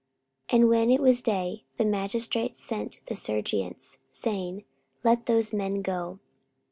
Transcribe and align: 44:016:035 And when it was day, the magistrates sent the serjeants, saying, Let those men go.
44:016:035 0.49 0.55
And 0.59 0.69
when 0.69 0.89
it 0.89 0.99
was 0.99 1.21
day, 1.21 1.63
the 1.77 1.85
magistrates 1.85 2.59
sent 2.63 3.01
the 3.05 3.15
serjeants, 3.15 3.99
saying, 4.09 4.63
Let 5.03 5.27
those 5.27 5.53
men 5.53 5.83
go. 5.83 6.17